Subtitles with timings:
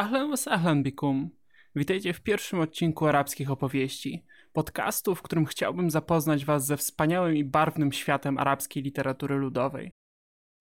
[0.00, 1.30] Ahlan was ahlan bikum.
[1.76, 7.44] Witajcie w pierwszym odcinku arabskich opowieści, podcastu, w którym chciałbym zapoznać was ze wspaniałym i
[7.44, 9.92] barwnym światem arabskiej literatury ludowej.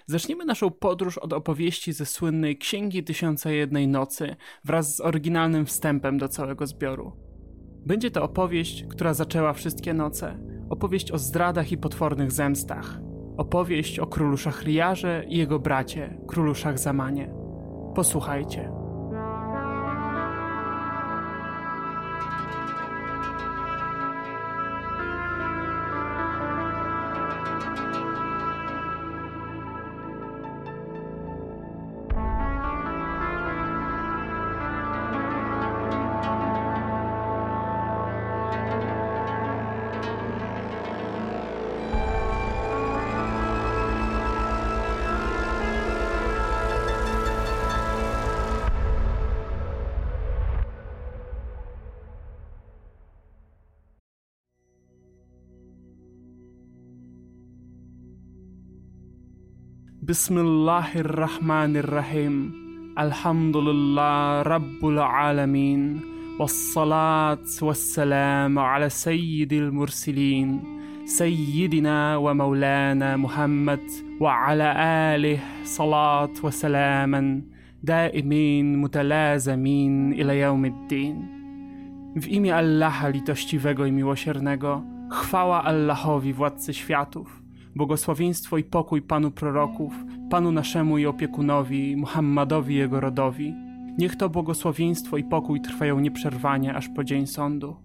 [0.06, 6.18] Zaczniemy naszą podróż od opowieści ze słynnej Księgi Tysiąca Jednej Nocy wraz z oryginalnym wstępem
[6.18, 7.12] do całego zbioru.
[7.86, 10.40] Będzie to opowieść, która zaczęła wszystkie noce.
[10.70, 13.00] Opowieść o zdradach i potwornych zemstach.
[13.38, 17.34] Opowieść o królu Szachriarze i jego bracie, królu Szachzamanie.
[17.96, 18.79] Posłuchajcie.
[60.10, 62.52] بسم الله الرحمن الرحيم.
[62.98, 66.02] الحمد لله رب العالمين
[66.40, 70.62] والصلاة والسلام على سيد المرسلين
[71.06, 73.86] سيدنا ومولانا محمد
[74.20, 74.74] وعلى
[75.16, 77.42] آله صلاة وسلاما
[77.84, 81.16] دائمين متلازمين إلى يوم الدين.
[82.16, 87.39] W imię Allaha litościwego i miłosiernego, chwała Allahowi, władcy światów,
[87.80, 89.94] błogosławieństwo i pokój Panu proroków,
[90.30, 93.54] Panu naszemu i opiekunowi, Muhammadowi i jego rodowi.
[93.98, 97.76] Niech to błogosławieństwo i pokój trwają nieprzerwanie aż po dzień sądu.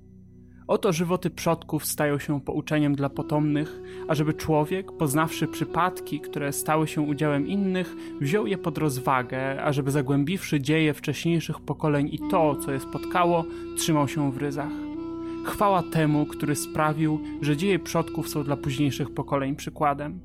[0.67, 7.01] Oto żywoty przodków stają się pouczeniem dla potomnych, ażeby człowiek, poznawszy przypadki, które stały się
[7.01, 12.81] udziałem innych, wziął je pod rozwagę, ażeby zagłębiwszy dzieje wcześniejszych pokoleń i to, co je
[12.81, 13.45] spotkało,
[13.77, 14.84] trzymał się w ryzach.
[15.45, 20.21] Chwała temu, który sprawił, że dzieje przodków są dla późniejszych pokoleń przykładem.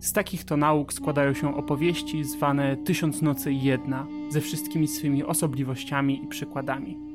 [0.00, 5.24] Z takich to nauk składają się opowieści zwane Tysiąc Nocy i Jedna, ze wszystkimi swymi
[5.24, 7.13] osobliwościami i przykładami.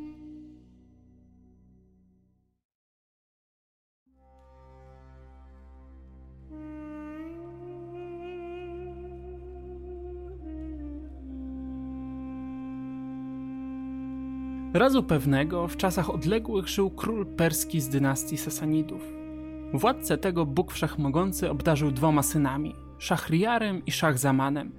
[14.74, 19.13] Razu pewnego, w czasach odległych, żył król perski z dynastii Sasanidów.
[19.74, 24.72] Władcę tego Bóg Wszechmogący obdarzył dwoma synami, Szachriarem i Szachzamanem.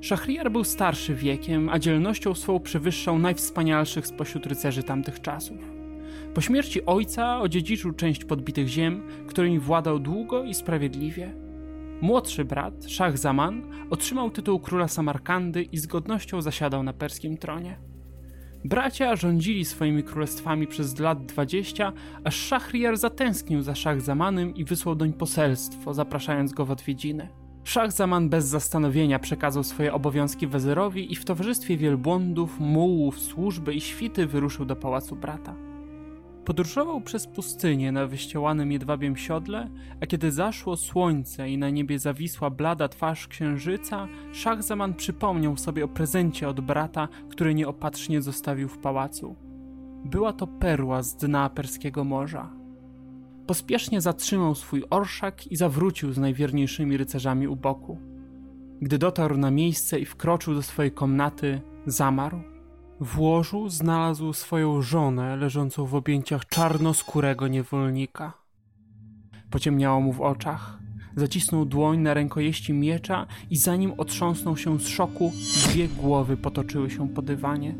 [0.00, 5.58] Szachriar był starszy wiekiem, a dzielnością swą przewyższał najwspanialszych spośród rycerzy tamtych czasów.
[6.34, 11.34] Po śmierci ojca odziedziczył część podbitych ziem, którymi władał długo i sprawiedliwie.
[12.00, 17.89] Młodszy brat, Szachzaman, otrzymał tytuł króla Samarkandy i z godnością zasiadał na perskim tronie.
[18.64, 21.92] Bracia rządzili swoimi królestwami przez lat dwadzieścia,
[22.24, 27.28] aż Szachriar zatęsknił za Szachzamanem i wysłał doń poselstwo, zapraszając go w odwiedziny.
[27.64, 34.26] Szachzaman bez zastanowienia przekazał swoje obowiązki wezyrowi i w towarzystwie wielbłądów, mułów, służby i świty
[34.26, 35.69] wyruszył do pałacu brata.
[36.44, 39.70] Podróżował przez pustynię na wyściełanym jedwabiem siodle,
[40.00, 45.88] a kiedy zaszło słońce i na niebie zawisła blada twarz księżyca, Szachzaman przypomniał sobie o
[45.88, 49.36] prezencie od brata, który nieopatrznie zostawił w pałacu.
[50.04, 52.50] Była to perła z dna perskiego morza.
[53.46, 57.98] Pospiesznie zatrzymał swój orszak i zawrócił z najwierniejszymi rycerzami u boku.
[58.80, 62.49] Gdy dotarł na miejsce i wkroczył do swojej komnaty, zamarł.
[63.00, 68.32] W łożu znalazł swoją żonę leżącą w objęciach czarnoskórego niewolnika.
[69.50, 70.78] Pociemniało mu w oczach.
[71.16, 75.32] Zacisnął dłoń na rękojeści miecza i zanim otrząsnął się z szoku,
[75.68, 77.74] dwie głowy potoczyły się po dywanie.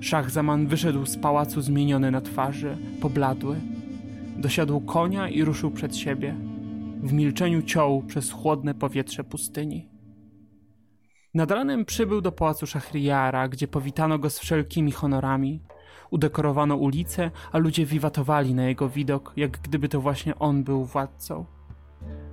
[0.00, 3.60] Szachzaman wyszedł z pałacu zmieniony na twarzy, pobladły.
[4.36, 6.34] Dosiadł konia i ruszył przed siebie.
[7.02, 9.97] W milczeniu ciął przez chłodne powietrze pustyni.
[11.34, 15.60] Nad ranem przybył do pałacu Szachriara, gdzie powitano go z wszelkimi honorami.
[16.10, 21.44] Udekorowano ulice, a ludzie wiwatowali na jego widok, jak gdyby to właśnie on był władcą.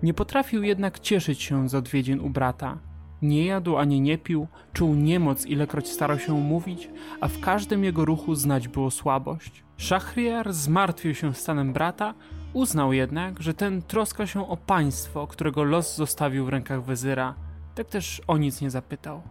[0.03, 2.77] Nie potrafił jednak cieszyć się z odwiedzin u brata.
[3.21, 6.89] Nie jadł ani nie pił, czuł niemoc, ilekroć starał się mówić,
[7.21, 9.63] a w każdym jego ruchu znać było słabość.
[9.77, 12.13] Szachriar zmartwił się stanem brata,
[12.53, 17.35] uznał jednak, że ten troska się o państwo, którego los zostawił w rękach wezyra–
[17.75, 19.21] tak też o nic nie zapytał.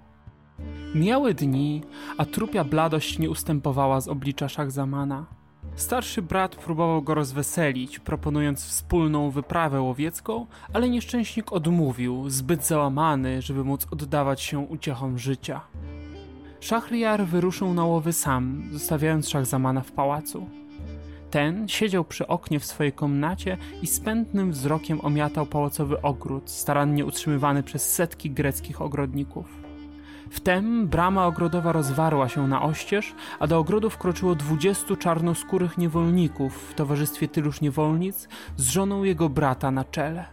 [0.94, 1.82] Miały dni,
[2.18, 5.26] a trupia bladość nie ustępowała z oblicza Szachzamana.
[5.76, 13.64] Starszy brat próbował go rozweselić, proponując wspólną wyprawę łowiecką, ale nieszczęśnik odmówił, zbyt załamany, żeby
[13.64, 15.60] móc oddawać się uciechom życia.
[16.60, 20.46] Szachriar wyruszył na łowy sam, zostawiając Szachzamana w pałacu.
[21.34, 27.62] Ten siedział przy oknie w swojej komnacie i spętnym wzrokiem omiatał pałacowy ogród, starannie utrzymywany
[27.62, 29.46] przez setki greckich ogrodników.
[30.30, 36.74] Wtem brama ogrodowa rozwarła się na oścież, a do ogrodu wkroczyło dwudziestu czarnoskórych niewolników w
[36.74, 40.24] towarzystwie tyluż niewolnic z żoną jego brata na czele.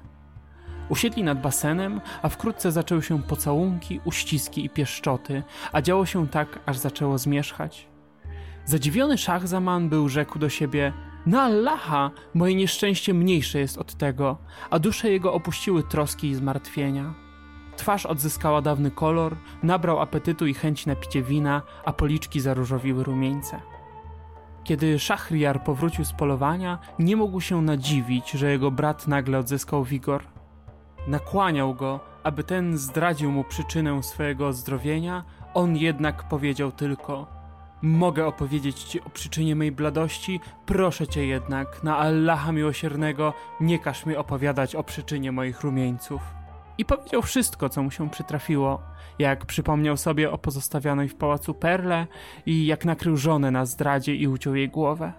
[0.90, 6.60] Usiedli nad basenem, a wkrótce zaczęły się pocałunki, uściski i pieszczoty, a działo się tak,
[6.66, 7.91] aż zaczęło zmierzchać.
[8.66, 10.94] Zadziwiony Szachzaman był rzekł do siebie:
[11.26, 14.38] Na Allaha, moje nieszczęście mniejsze jest od tego,
[14.70, 17.14] a dusze jego opuściły troski i zmartwienia.
[17.76, 23.62] Twarz odzyskała dawny kolor, nabrał apetytu i chęci na picie wina, a policzki zaróżowiły rumieńce.
[24.64, 30.24] Kiedy Szachriar powrócił z polowania, nie mógł się nadziwić, że jego brat nagle odzyskał wigor.
[31.08, 35.24] Nakłaniał go, aby ten zdradził mu przyczynę swojego ozdrowienia,
[35.54, 37.41] on jednak powiedział tylko:
[37.82, 44.06] Mogę opowiedzieć ci o przyczynie mej bladości, proszę cię jednak, na Allaha miłosiernego, nie każ
[44.06, 46.22] mi opowiadać o przyczynie moich rumieńców
[46.82, 48.82] i powiedział wszystko, co mu się przytrafiło.
[49.20, 52.08] Jak przypomniał sobie o pozostawionej w pałacu perle
[52.46, 55.14] i jak nakrył żonę na zdradzie i uciął jej głowę.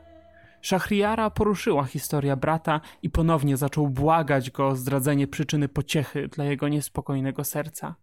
[0.61, 6.69] Szachriara poruszyła historia brata i ponownie zaczął błagać go o zdradzenie przyczyny pociechy dla jego
[6.69, 7.95] niespokojnego serca.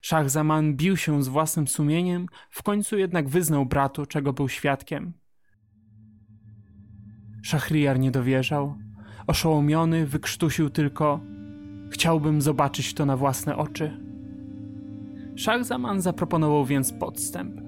[0.00, 5.12] Szachzaman bił się z własnym sumieniem, w końcu jednak wyznał bratu, czego był świadkiem.
[7.42, 8.78] Szachriar nie dowierzał.
[9.26, 11.20] Oszołomiony wykrztusił tylko
[11.90, 14.00] Chciałbym zobaczyć to na własne oczy.
[15.36, 17.60] Szachzaman zaproponował więc podstęp.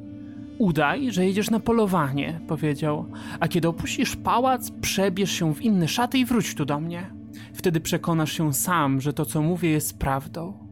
[0.58, 3.06] Udaj, że jedziesz na polowanie, powiedział,
[3.40, 7.10] a kiedy opuścisz pałac, przebierz się w inne szaty i wróć tu do mnie.
[7.54, 10.67] Wtedy przekonasz się sam, że to, co mówię, jest prawdą.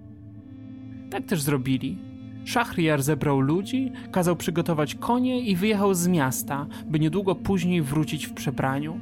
[1.10, 1.98] Tak też zrobili.
[2.44, 8.32] Szachriar zebrał ludzi, kazał przygotować konie i wyjechał z miasta, by niedługo później wrócić w
[8.32, 9.00] przebraniu.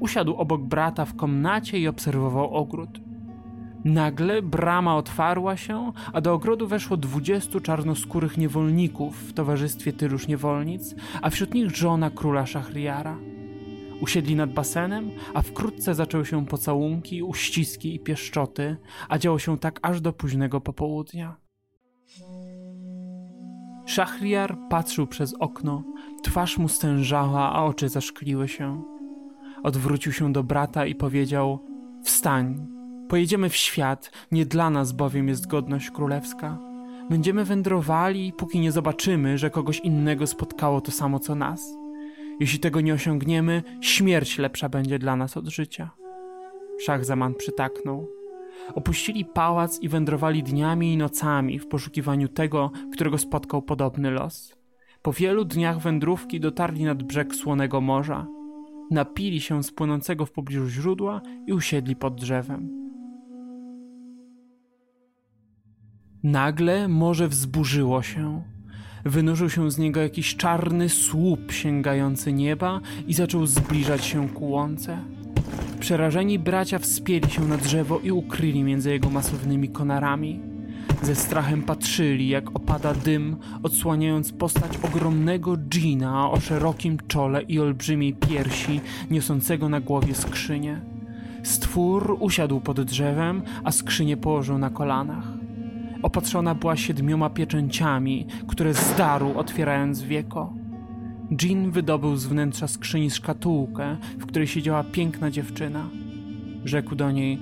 [0.00, 3.00] Usiadł obok brata w komnacie i obserwował ogród.
[3.84, 10.94] Nagle brama otwarła się, a do ogrodu weszło dwudziestu czarnoskórych niewolników w towarzystwie tyluż niewolnic,
[11.22, 13.18] a wśród nich żona króla Szachriara.
[14.00, 18.76] Usiedli nad basenem, a wkrótce zaczęły się pocałunki, uściski i pieszczoty,
[19.08, 21.36] a działo się tak aż do późnego popołudnia.
[23.86, 25.84] Szachriar patrzył przez okno,
[26.22, 28.82] twarz mu stężała, a oczy zaszkliły się.
[29.62, 31.58] Odwrócił się do brata i powiedział:
[32.04, 32.78] Wstań,
[33.08, 36.58] Pojedziemy w świat, nie dla nas bowiem jest godność królewska.
[37.10, 41.74] Będziemy wędrowali, póki nie zobaczymy, że kogoś innego spotkało to samo co nas.
[42.40, 45.90] Jeśli tego nie osiągniemy, śmierć lepsza będzie dla nas od życia.
[46.80, 48.08] Szachzaman przytaknął.
[48.74, 54.56] Opuścili pałac i wędrowali dniami i nocami w poszukiwaniu tego, którego spotkał podobny los.
[55.02, 58.26] Po wielu dniach wędrówki dotarli nad brzeg słonego morza.
[58.90, 62.78] Napili się z płynącego w pobliżu źródła i usiedli pod drzewem.
[66.22, 68.42] Nagle morze wzburzyło się.
[69.04, 74.98] Wynurzył się z niego jakiś czarny słup sięgający nieba i zaczął zbliżać się ku łące.
[75.80, 80.40] Przerażeni bracia wspięli się na drzewo i ukryli między jego masywnymi konarami.
[81.02, 88.14] Ze strachem patrzyli, jak opada dym, odsłaniając postać ogromnego dżina o szerokim czole i olbrzymiej
[88.14, 90.80] piersi, niosącego na głowie skrzynię.
[91.42, 95.37] Stwór usiadł pod drzewem, a skrzynię położył na kolanach.
[96.02, 100.52] Opatrzona była siedmioma pieczęciami, które zdarł otwierając wieko.
[101.42, 105.88] Jean wydobył z wnętrza skrzyni szkatułkę, w której siedziała piękna dziewczyna.
[106.64, 107.38] Rzekł do niej: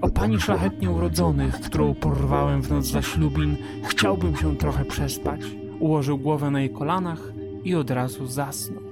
[0.00, 5.40] O pani szlachetnie urodzonych, którą porwałem w noc za ślubin, chciałbym się trochę przespać.
[5.80, 7.32] Ułożył głowę na jej kolanach
[7.64, 8.82] i od razu zasnął.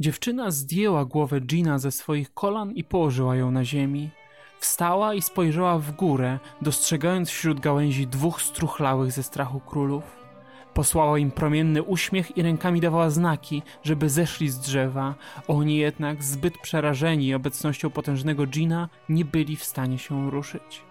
[0.00, 4.10] Dziewczyna zdjęła głowę Gina ze swoich kolan i położyła ją na ziemi.
[4.58, 10.26] Wstała i spojrzała w górę, dostrzegając wśród gałęzi dwóch struchlałych ze strachu królów.
[10.74, 15.14] Posłała im promienny uśmiech i rękami dawała znaki, żeby zeszli z drzewa.
[15.48, 20.82] Oni jednak, zbyt przerażeni obecnością potężnego dżina, nie byli w stanie się ruszyć.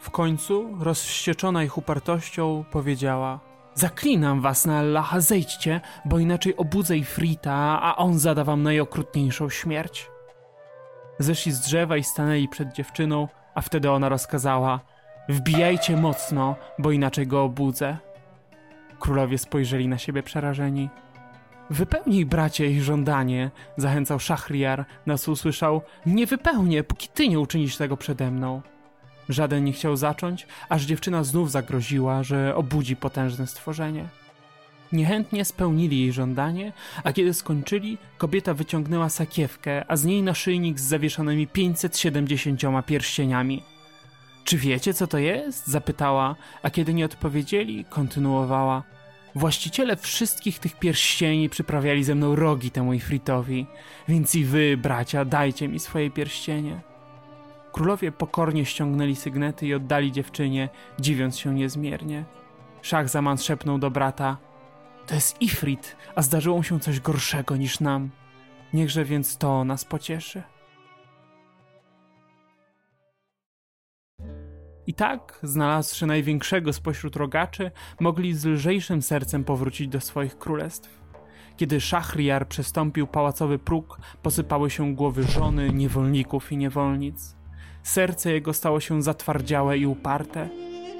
[0.00, 3.40] W końcu, rozwścieczona ich upartością, powiedziała:
[3.74, 10.13] Zaklinam was na Allaha, zejdźcie, bo inaczej obudzę Ifrita, a on zada wam najokrutniejszą śmierć.
[11.18, 14.80] Zeszli z drzewa i stanęli przed dziewczyną, a wtedy ona rozkazała:
[15.28, 17.96] Wbijajcie mocno, bo inaczej go obudzę.
[18.98, 20.88] Królowie spojrzeli na siebie przerażeni.
[21.70, 25.82] Wypełnij, bracie, ich żądanie, zachęcał Szachriar, nas usłyszał.
[26.06, 28.62] Nie wypełnię, póki ty nie uczynisz tego przede mną.
[29.28, 34.08] Żaden nie chciał zacząć, aż dziewczyna znów zagroziła, że obudzi potężne stworzenie.
[34.94, 36.72] Niechętnie spełnili jej żądanie,
[37.04, 43.62] a kiedy skończyli, kobieta wyciągnęła sakiewkę, a z niej naszyjnik z zawieszonymi 570 pierścieniami.
[44.44, 45.66] Czy wiecie, co to jest?
[45.66, 48.82] zapytała, a kiedy nie odpowiedzieli, kontynuowała.
[49.34, 53.66] Właściciele wszystkich tych pierścieni przyprawiali ze mną rogi temu Ifritowi,
[54.08, 56.80] więc i wy, bracia, dajcie mi swoje pierścienie.
[57.72, 60.68] Królowie pokornie ściągnęli sygnety i oddali dziewczynie,
[61.00, 62.24] dziwiąc się niezmiernie.
[62.82, 64.36] Szach Zaman szepnął do brata–
[65.06, 68.10] to jest Ifrit, a zdarzyło się coś gorszego niż nam.
[68.72, 70.42] Niechże więc to nas pocieszy.
[74.86, 77.70] I tak, znalazłszy największego spośród rogaczy,
[78.00, 81.04] mogli z lżejszym sercem powrócić do swoich królestw.
[81.56, 87.36] Kiedy Szachriar przestąpił pałacowy próg, posypały się głowy żony, niewolników i niewolnic.
[87.82, 90.48] Serce jego stało się zatwardziałe i uparte.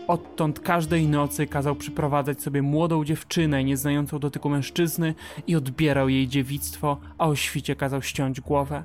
[0.09, 5.15] Odtąd każdej nocy kazał przyprowadzać sobie młodą dziewczynę nieznającą dotyku mężczyzny
[5.47, 8.83] i odbierał jej dziewictwo, a o świcie kazał ściąć głowę.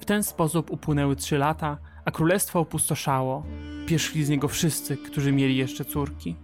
[0.00, 3.42] W ten sposób upłynęły trzy lata, a królestwo opustoszało.
[3.86, 6.36] Pieszli z niego wszyscy, którzy mieli jeszcze córki.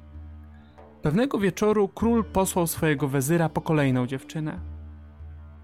[1.02, 4.71] Pewnego wieczoru król posłał swojego wezyra po kolejną dziewczynę.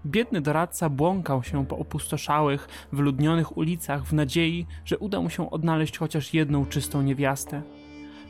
[0.05, 5.97] Biedny doradca błąkał się po opustoszałych, wyludnionych ulicach w nadziei, że uda mu się odnaleźć
[5.97, 7.61] chociaż jedną czystą niewiastę.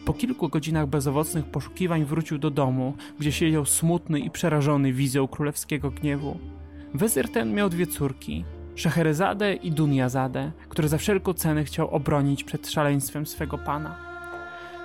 [0.06, 5.92] Po kilku godzinach bezowocnych poszukiwań wrócił do domu, gdzie siedział smutny i przerażony wizją królewskiego
[5.92, 6.38] gniewu.
[6.94, 8.46] Wezyr ten miał dwie córki,
[8.76, 14.09] Szeherezadę i Dunjazadę, które za wszelką cenę chciał obronić przed szaleństwem swego pana.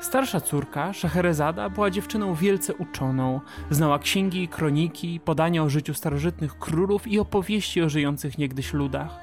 [0.05, 7.07] Starsza córka, Szeherezada, była dziewczyną wielce uczoną, znała księgi, kroniki, podania o życiu starożytnych królów
[7.07, 9.19] i opowieści o żyjących niegdyś ludach.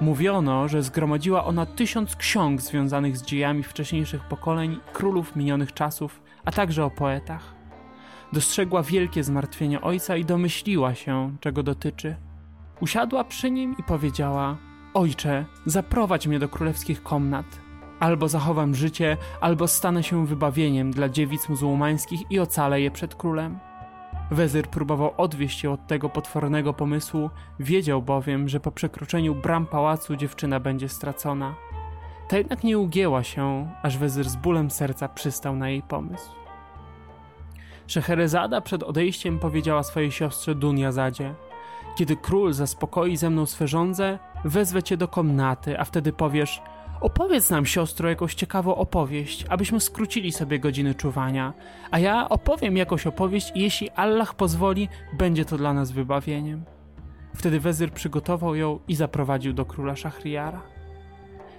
[0.00, 6.52] Mówiono, że zgromadziła ona tysiąc ksiąg związanych z dziejami wcześniejszych pokoleń, królów minionych czasów, a
[6.52, 7.54] także o poetach.
[8.32, 12.16] Dostrzegła wielkie zmartwienie ojca i domyśliła się, czego dotyczy.
[12.80, 14.56] Usiadła przy nim i powiedziała:
[14.94, 17.67] Ojcze, zaprowadź mnie do królewskich komnat.
[18.00, 23.58] Albo zachowam życie, albo stanę się wybawieniem dla dziewic muzułmańskich i ocalę je przed królem.
[24.30, 30.16] Wezyr próbował odwieść ją od tego potwornego pomysłu, wiedział bowiem, że po przekroczeniu bram pałacu
[30.16, 31.54] dziewczyna będzie stracona.
[32.28, 36.30] Ta jednak nie ugięła się, aż wezyr z bólem serca przystał na jej pomysł.
[37.86, 41.34] Szeherezada przed odejściem powiedziała swojej siostrze Dunjazadzie
[41.96, 46.62] Kiedy król zaspokoi ze mną swe żądze, wezwę cię do komnaty, a wtedy powiesz–
[47.00, 51.52] Opowiedz nam, siostro, jakąś ciekawą opowieść, abyśmy skrócili sobie godziny czuwania,
[51.90, 56.64] a ja opowiem jakąś opowieść i jeśli Allah pozwoli, będzie to dla nas wybawieniem.
[57.34, 60.62] Wtedy wezyr przygotował ją i zaprowadził do króla Szachriara.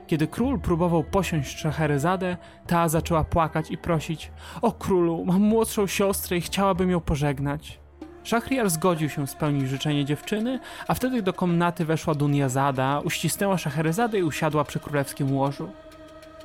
[0.08, 4.32] Kiedy król próbował posiąść Szaherezadę, ta zaczęła płakać i prosić:
[4.62, 7.80] O królu, mam młodszą siostrę i chciałabym ją pożegnać.
[8.24, 14.24] Szachriar zgodził się spełnić życzenie dziewczyny, a wtedy do komnaty weszła Dunjazada, uścisnęła Szacherezadę i
[14.24, 15.70] usiadła przy królewskim łożu.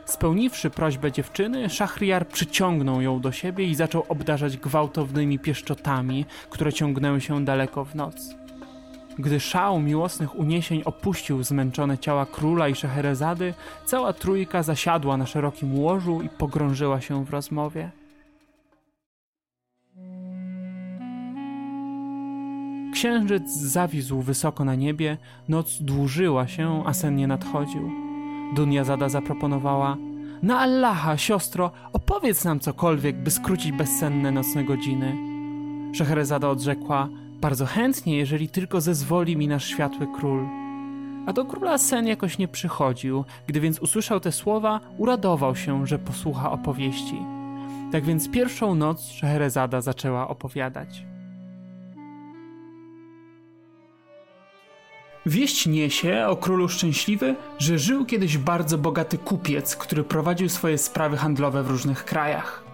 [0.04, 7.21] Spełniwszy prośbę dziewczyny, Szachriar przyciągnął ją do siebie i zaczął obdarzać gwałtownymi pieszczotami, które ciągnęły
[7.21, 8.35] się daleko w noc.
[9.19, 13.54] Gdy szał miłosnych uniesień opuścił zmęczone ciała króla i Szacherezady,
[13.85, 17.90] cała trójka zasiadła na szerokim łożu i pogrążyła się w rozmowie.
[23.04, 25.16] Księżyc zawisł wysoko na niebie,
[25.49, 27.90] noc dłużyła się, a sen nie nadchodził.
[28.54, 29.96] Dunjazada zaproponowała:
[30.42, 35.16] Na Allaha, siostro, opowiedz nam cokolwiek, by skrócić bezsenne nocne godziny.
[35.94, 37.08] Szeherezada odrzekła:
[37.40, 40.46] Bardzo chętnie, jeżeli tylko zezwoli mi nasz światły król.
[41.26, 45.99] A do króla sen jakoś nie przychodził, gdy więc usłyszał te słowa, uradował się, że
[45.99, 47.16] posłucha opowieści.
[47.92, 51.13] Tak więc pierwszą noc Szeherezada zaczęła opowiadać.
[55.26, 61.16] Wieść niesie o królu szczęśliwy, że żył kiedyś bardzo bogaty kupiec, który prowadził swoje sprawy
[61.16, 62.64] handlowe w różnych krajach.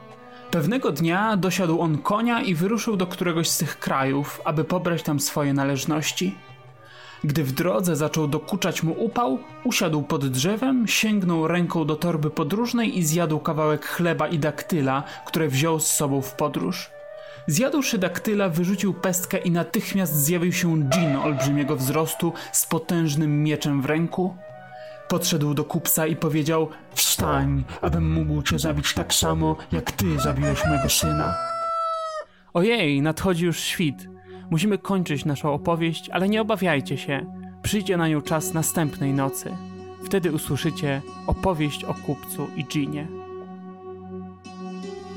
[0.51, 5.21] Pewnego dnia dosiadł on konia i wyruszył do któregoś z tych krajów, aby pobrać tam
[5.21, 6.35] swoje należności.
[7.25, 12.99] Gdy w drodze zaczął dokuczać mu upał, usiadł pod drzewem, sięgnął ręką do torby podróżnej
[12.99, 16.91] i zjadł kawałek chleba i daktyla, które wziął z sobą w podróż.
[17.47, 23.87] Zjadłszy daktyla, wyrzucił pestkę i natychmiast zjawił się dżin olbrzymiego wzrostu z potężnym mieczem w
[23.87, 24.37] ręku.
[25.09, 30.65] Podszedł do kupca i powiedział: Wstań, abym mógł cię zabić tak samo, jak ty zabiłeś
[30.65, 31.35] mego syna.
[32.55, 34.09] Ojej, nadchodzi już świt.
[34.51, 37.27] Musimy kończyć naszą opowieść, ale nie obawiajcie się.
[37.63, 39.57] Przyjdzie na nią czas następnej nocy.
[40.05, 43.30] Wtedy usłyszycie opowieść o kupcu i dżinie.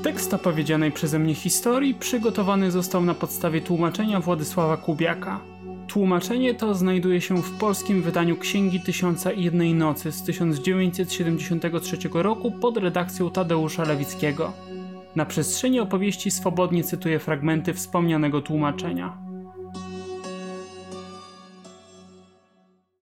[0.04, 5.40] Tekst opowiedzianej przeze mnie historii przygotowany został na podstawie tłumaczenia Władysława Kubiaka.
[5.88, 12.50] Tłumaczenie to znajduje się w polskim wydaniu Księgi Tysiąca i Jednej Nocy z 1973 roku
[12.50, 14.52] pod redakcją Tadeusza Lewickiego.
[15.16, 19.23] Na przestrzeni opowieści swobodnie cytuję fragmenty wspomnianego tłumaczenia.